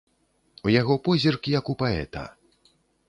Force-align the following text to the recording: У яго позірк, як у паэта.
У 0.67 0.71
яго 0.81 0.97
позірк, 1.07 1.41
як 1.59 1.69
у 1.75 1.79
паэта. 1.83 2.25